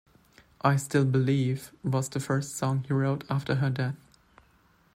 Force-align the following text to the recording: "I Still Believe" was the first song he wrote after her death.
"I 0.61 0.77
Still 0.77 1.05
Believe" 1.05 1.71
was 1.83 2.09
the 2.09 2.19
first 2.19 2.55
song 2.55 2.83
he 2.87 2.91
wrote 2.95 3.23
after 3.29 3.53
her 3.57 3.69
death. 3.69 3.97